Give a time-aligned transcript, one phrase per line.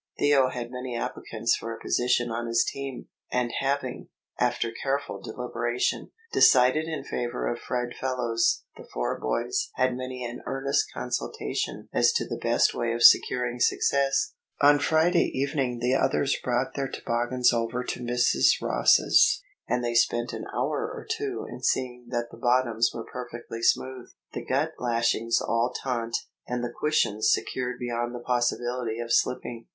[0.17, 4.07] Theo had many applicants for a position on his team, and having,
[4.39, 10.41] after careful deliberation, decided in favour of Fred Fellows, the four boys had many an
[10.47, 14.33] earnest consultation as to the best way of securing success.
[14.59, 18.59] On Friday evening the others brought their toboggans over to Mrs.
[18.59, 23.61] Ross's, and they spent an hour or two in seeing that the bottoms were perfectly
[23.61, 26.15] smooth, the gut lashings all taut,
[26.47, 29.67] and the cushions secured beyond the possibility of slipping.